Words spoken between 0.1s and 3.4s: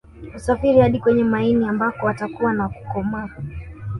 Husafiri hadi kwenye maini ambako watakua na kukomaa